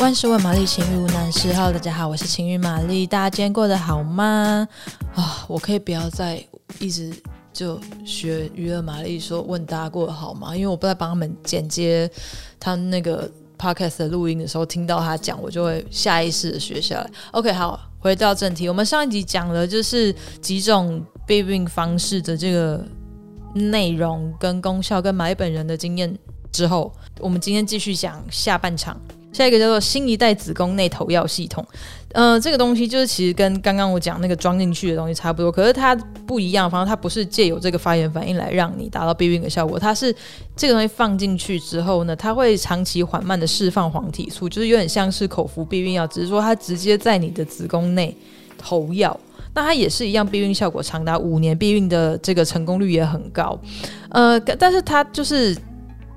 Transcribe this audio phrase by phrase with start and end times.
[0.00, 1.52] 万事问玛丽，情欲无难事。
[1.52, 3.06] Hello，大家好，我是情欲玛丽。
[3.06, 4.66] 大家今天过得好吗？
[5.14, 6.42] 啊，我可以不要再
[6.78, 7.12] 一直
[7.52, 10.56] 就学娱乐玛丽说问大家过得好吗？
[10.56, 12.10] 因为我不在帮他们剪接
[12.58, 17.10] 他那个 podcast 的录音的时候，听到他讲，我就会下意识的学下来。
[17.32, 22.82] OK，好，回到正题，我们上一集讲了就是几种避孕方式的这个
[23.52, 26.18] 内容跟功效，跟玛丽本人的经验
[26.50, 28.98] 之后，我们今天继续讲下半场。
[29.32, 31.64] 下一个叫做新一代子宫内投药系统，
[32.12, 35.94] 呃，这个东西就是其实跟刚刚我讲那个装进去的东西差不多，可是它
[36.26, 40.14] 不一样，反正它不是借由这个发炎反应来让你达到避孕的效果，它是
[40.56, 48.16] 这个东西放进去之后呢，它会长期缓慢的释放黄体素，就是有点像是口服避孕药，只是说它直接在你的子宫内
[48.58, 49.18] 投药，
[49.54, 53.56] 那它也是一样，避孕效果长达五年，避孕的这个成功率也很高，
[54.08, 55.56] 呃，但是它就是。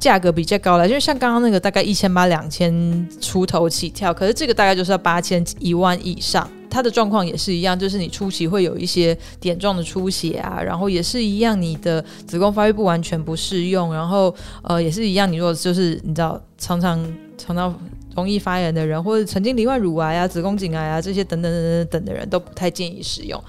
[0.03, 6.45] 价格比较高了，就是像刚刚那个大概一千八两千出头起跳，可是这个大概就是要八千一万以上。
[6.69, 17.01] 它的状况也是一样，就是你初期会有一些点状的出血啊，然后也是一样，你的子宫发育不完全不适用，然后呃也是一样，你如果就是你知道常常
[17.37, 17.73] 常常
[18.13, 23.41] 容易发炎的人，或者曾经罹患乳癌啊、子宫颈癌啊这些等等等等等的人都不太建议使用。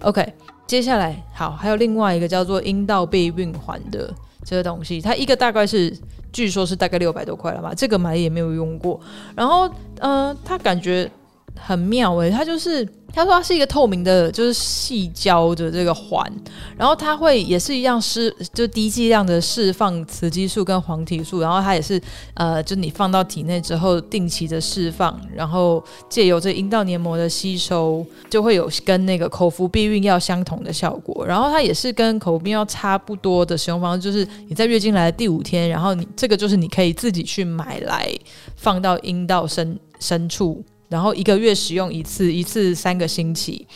[0.00, 0.26] OK，
[0.66, 4.12] 接下来好，还有另外一个叫做阴道避孕环的。
[4.44, 5.96] 这个东西，它一个大概是，
[6.32, 9.00] 据说是大概六百多块了吧，这个买也没有用过。
[9.34, 11.10] 然后，呃，它感觉
[11.56, 12.86] 很妙诶，它就是。
[13.16, 16.28] 他说它是一个透明的，就是细胶的这个环，
[16.76, 22.02] 然后它会也是一样释，就低剂量的释放雌激素跟黄体素，然后它也是
[22.34, 31.24] 呃，就你放到体内之后定期的释放，然后借由这阴道黏膜的吸收，就会有跟那个口服避孕药相同的效果。
[31.24, 38.12] 然后它也是跟口服避孕药差不多的使用方式，就是你在月经来的第五天，然后你这个就是你可以自己去买来
[38.56, 40.64] 放到阴道深深处。
[40.88, 43.66] 然后一个月使用一次，一次三个星期，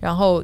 [0.00, 0.42] 然后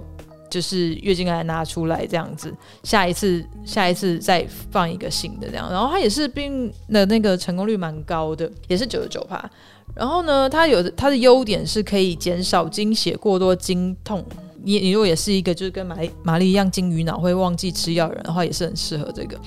[0.48, 9.50] 就是月经来拿出来这样子，下一次下一次再放一个新的这样，然后它也是避孕的那个成功率蛮高的，也是九十九趴。
[9.94, 14.24] 然后呢，它有它的优点是可以减少经血过多、经痛。
[14.62, 19.38] 你你如果也是一个就是跟玛丽玛丽一样金鱼脑会忘记吃药人的话，也是很适合这个。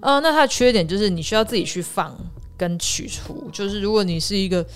[0.00, 2.14] 呃，那它的缺点就是你需要自己去放
[2.56, 4.66] 跟取出，就是如果你是一个。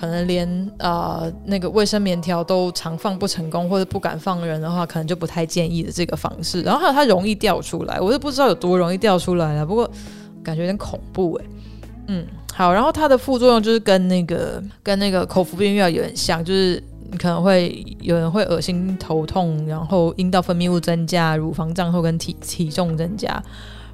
[0.00, 6.62] 可能连啊、呃、那个卫生棉条都常放不成功，或者不敢放人的话，可能就不太建议的这个方式。
[6.62, 9.66] 然后还有它容易掉出来，我都不知道有多容易掉出来了。
[9.66, 9.90] 不过
[10.42, 11.44] 感觉有点恐怖诶。
[12.06, 23.42] 嗯，好，然后它的副作用就是跟那个跟那个口服避孕药有点像，就是你可能会有人会恶心、头痛，然后阴道分泌物增加，乳房胀后跟体体重增加。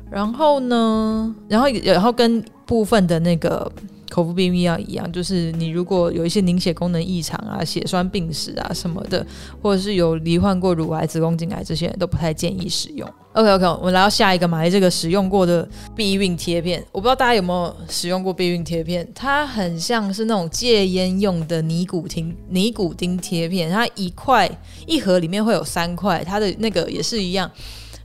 [0.09, 3.69] 然后呢，然后然后跟部分的那个。
[4.17, 9.27] 口服避孕药一样，就是你如果有一些凝血功能异常啊、血栓病史啊什么的，
[9.61, 13.07] 或者是有罹患过乳癌、子宫颈癌这些都不太建议使用。
[13.35, 24.51] OK OK，我们来到下一个嘛，这个使用过的避孕贴片，我不知道大家有没有使用过避孕贴片，它很像是那种戒烟用的尼古丁尼古丁贴片，它一块
[24.87, 27.51] 一盒里面会有三块，它的那个也是一样。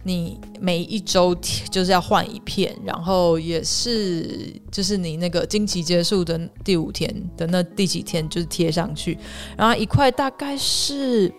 [0.04, 1.36] 你每一周
[1.70, 9.18] 就是要换一片，然后也是就是你那个经期结束的第五天的那第几天就是贴上去，
[9.58, 11.32] 然后一块大概是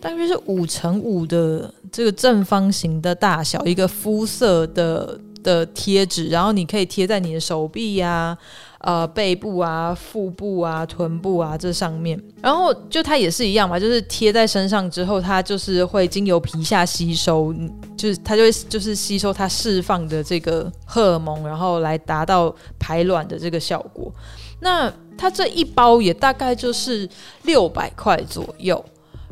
[0.00, 8.36] 大约是五乘五的这个正方形的大小，一个肤色的的贴纸，然后你可以贴在你的手臂呀、
[8.82, 17.54] 呃，背部啊、腹部啊、臀部啊这上面，然后就它也是一样嘛，就是贴在身上之后，它就是会经由皮下吸收，
[17.94, 24.10] 就是它就会就是吸收它释放的这个荷尔蒙，然后来达到排卵的这个效果。
[24.60, 27.06] 那它这一包也大概就是
[27.42, 28.82] 六百块左右。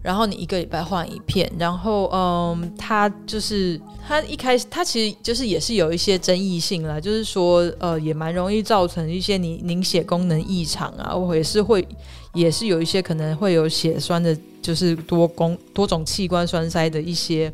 [0.09, 11.87] 然后你一个礼拜换一片，然后嗯，它就是它一开始它其实就是也是有一些争议性啦，就是说呃也蛮容易造成一些凝凝血功能异常啊，我也是会
[12.33, 17.53] 也是有一些可能会有血栓的，就是多功多种器官栓塞的一些。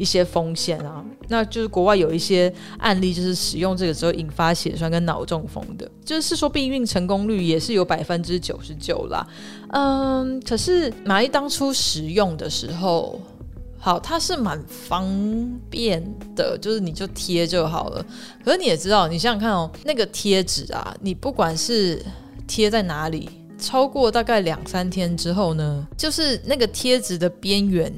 [0.00, 9.26] 一些风险啊，那就是国外有一些案例，就是使用这个之后引发血栓跟脑中风的，就是说避孕成功率也是有百分之九十九啦。
[9.72, 13.20] 嗯，可是玛丽当初使用的时候，
[13.78, 15.06] 好，它是蛮方
[15.68, 16.02] 便
[16.34, 18.02] 的，就是你就贴就好了。
[18.42, 22.02] 可是你也知道，你想想看哦，那个贴纸啊，你不管是
[22.46, 27.92] 贴在哪里，超过大概两三天之后呢，就是那个贴纸的边缘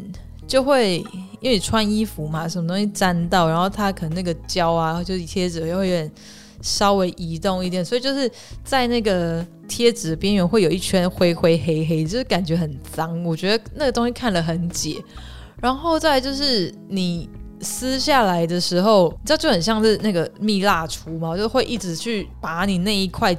[0.48, 1.04] 就会。
[1.42, 6.10] 因为你穿衣服嘛，什么东西粘到，然后它可能那个胶啊，就是贴纸又会有点
[6.62, 8.30] 稍微移动一点，所以就是
[8.64, 13.22] 在那个贴纸边缘会有一圈灰灰黑黑，就是感觉很脏。
[13.24, 15.02] 我觉得那个东西看了很解。
[15.60, 17.28] 然后再就是你
[17.62, 23.34] 撕下来的时候，你知道就很像是那个蜜蜡除毛，就会一直去拔你那一块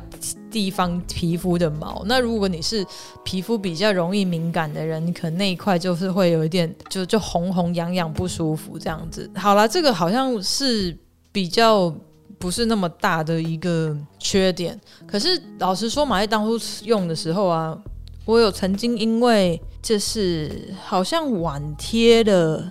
[0.49, 2.01] 地方皮肤的毛。
[2.05, 2.85] 那如果你是
[3.23, 9.29] 皮肤比较容易敏感的人，你可能那一块就是会有一点就就红红痒痒不舒服这样子。
[9.35, 10.97] 好了，这个好像是
[11.31, 11.93] 比较
[12.39, 14.79] 不是那么大的一个缺点。
[15.05, 17.77] 可是老实说，玛丽当初用的时候啊，
[18.25, 22.63] 我有曾经因为就是好像晚贴了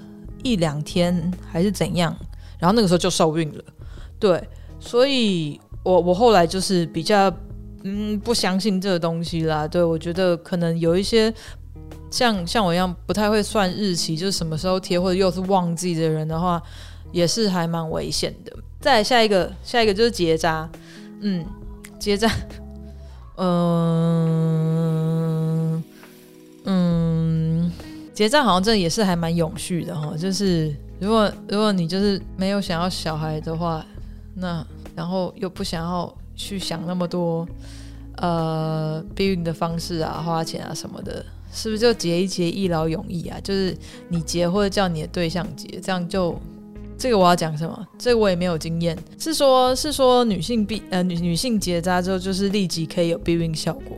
[0.42, 2.16] 一两天还是怎样，
[2.58, 3.64] 然后那个时候就受孕了，
[4.18, 4.42] 对，
[4.80, 7.32] 所以我我后来就是比较
[7.84, 11.32] 嗯不相信这个东西啦，对，我觉得可能有一些
[12.10, 16.62] 像像我一样不太会算日期，就是什么时候贴或者又是忘记的人的话，
[17.12, 18.52] 也是还蛮危险的。
[18.80, 20.68] 再下一个，下一个就是结扎，
[21.20, 21.46] 嗯，
[21.98, 22.30] 结扎，
[23.36, 24.70] 嗯。
[28.12, 30.14] 结扎好像这也是还蛮永续的哈。
[30.16, 33.84] 就是如果如果你就是没有想要小孩的话，
[34.34, 34.64] 那
[34.94, 37.46] 然后又不想要去想那么多
[38.16, 43.38] 呃避孕的方式啊、花钱啊什么的，是不是就结一结一劳永逸啊？
[43.42, 43.76] 就是
[44.08, 46.38] 你结或者叫你的对象结，这样就。
[46.98, 47.88] 这个我要讲什么？
[47.98, 48.96] 这个我也没有经验。
[49.18, 53.96] 是说，是说女性避呃女女性结扎之后，就是立即可以有避孕效果。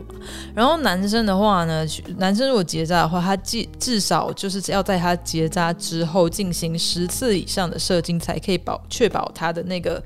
[0.54, 1.86] 然后男生的话呢，
[2.18, 10.02] 男生如果结扎的话，他至至少就是要在他结扎之后进行十次以上的射精，才可以保确保他的那个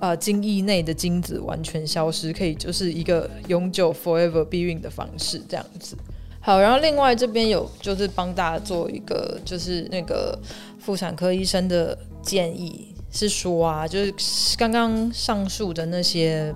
[0.00, 5.96] 呃精液内的精子完全消失，可以就是一个永久 forever 避孕的方式这样子。
[6.40, 10.38] 好，然后另外这边有就是帮大家做一个就是那个。
[10.80, 16.54] 妇产科医生的建议是说啊，就是刚刚上述的那些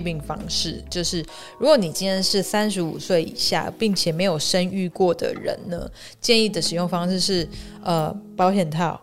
[0.00, 1.24] 避孕方式，就是
[1.58, 5.90] 如果你今天是三十五岁以下，并且没有生育过的人呢，
[6.20, 7.46] 建议的使用方式是
[7.82, 9.00] 呃保险套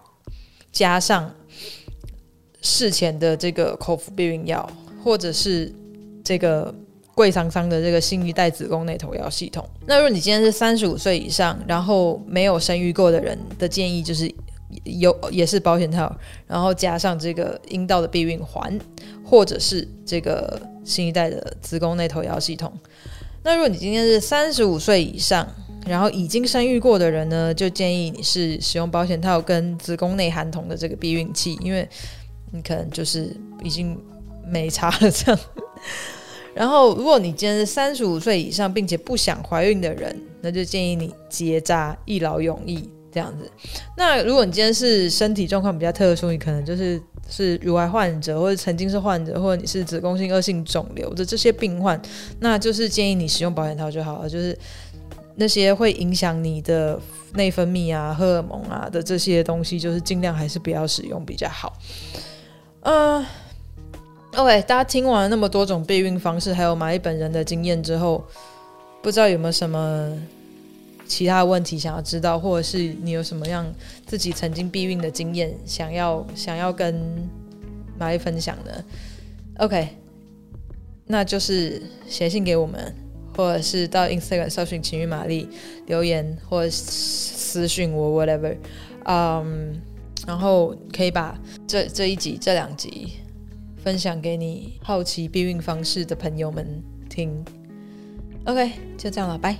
[0.71, 1.33] 加上
[2.61, 4.69] 事前的这个口服避孕药，
[5.03, 5.73] 或者是
[6.23, 6.73] 这个
[7.15, 9.67] 贵桑桑的这个新一代子宫内投药系统。
[9.85, 14.33] 那如果你今天是三十五岁以上，然后没有生育过的人的建议就是。
[14.83, 16.15] 有也是保险套，
[16.47, 18.79] 然后加上这个阴道的避孕环，
[19.23, 22.71] 或者是这个新一代的子宫内投药系统。
[23.43, 25.47] 那如果你今天是三十五岁以上，
[25.87, 31.87] 然后已经生育过的人呢，就建议你是使用保险套跟子宫内含铜的这个避孕器，因为
[32.51, 33.97] 你可能就是已经
[34.45, 35.39] 没差了这样。
[36.53, 42.89] 然后如果你今天是三十五岁以上，并且不想怀孕的人，那就建议你结扎，一劳永逸。
[43.11, 43.49] 这样子，
[43.97, 51.99] 那如果你今天是身体状况比较特殊，你可能就是是乳癌患者，或者曾经是患者，或者你是子宫性恶性肿瘤的这些病患，
[52.39, 54.29] 那就是建议你使用保险套就好了。
[54.29, 54.57] 就是
[55.35, 56.99] 那些会影响你的
[57.33, 61.73] 内分泌啊、荷尔蒙啊的这些东西，就是尽量还是不要使用比较好。
[62.81, 63.25] 嗯、
[64.35, 68.23] ，OK，大家听完那么多种避孕方式，还有玛丽本人的经验之后，
[69.01, 70.15] 不知道有没有什么？
[71.09, 73.65] 其他问题想要知道，或者是你有什么样
[74.05, 77.27] 自己曾经避孕的经验，想要想要跟
[77.97, 78.85] 玛丽分享的
[79.57, 79.89] ？OK，
[81.07, 82.93] 那就是写信给我们，
[83.35, 85.49] 或者是到 Instagram 搜寻情欲玛丽
[85.87, 88.55] 留言，或私信我 whatever，
[89.05, 89.81] 嗯、
[90.27, 91.37] 然后可以把
[91.67, 93.13] 这这一集这两集
[93.83, 97.43] 分享给你好奇避孕方式的朋友们听。
[98.45, 99.57] OK，就这样了，拜。